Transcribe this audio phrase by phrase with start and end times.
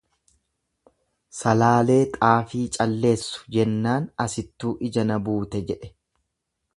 [1.39, 5.93] """Salaalee xaafii calleessu"" jennaan asittuu ija na buute"" jedhe."